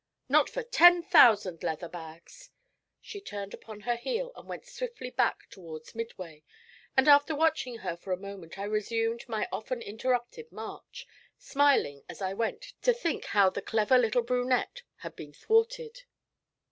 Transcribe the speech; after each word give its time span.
Not 0.27 0.49
for 0.49 0.63
ten 0.63 1.03
thousand 1.03 1.61
leather 1.61 1.87
bags!' 1.87 2.49
She 3.01 3.21
turned 3.21 3.53
upon 3.53 3.81
her 3.81 3.95
heel 3.95 4.31
and 4.35 4.49
went 4.49 4.65
swiftly 4.65 5.11
back 5.11 5.47
towards 5.51 5.93
Midway, 5.93 6.43
and 6.97 7.07
after 7.07 7.35
watching 7.35 7.77
her 7.77 7.95
for 7.95 8.11
a 8.11 8.17
moment 8.17 8.57
I 8.57 8.63
resumed 8.63 9.23
my 9.29 9.47
often 9.51 9.79
interrupted 9.79 10.51
march, 10.51 11.05
smiling 11.37 12.01
as 12.09 12.19
I 12.19 12.33
went 12.33 12.73
to 12.81 12.93
think 12.95 13.25
how 13.25 13.51
the 13.51 13.61
clever 13.61 13.99
little 13.99 14.23
brunette 14.23 14.81
had 15.01 15.15
been 15.15 15.33
thwarted. 15.33 16.01